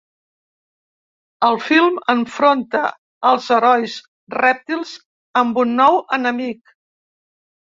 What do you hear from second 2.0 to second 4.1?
enfronta els herois